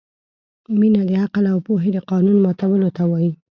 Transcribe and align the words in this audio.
مینه 0.79 1.01
د 1.09 1.11
عقل 1.23 1.45
او 1.53 1.59
پوهې 1.67 1.89
د 1.93 1.97
قانون 2.09 2.37
ماتولو 2.45 2.89
ته 2.97 3.03
وايي. 3.11 3.31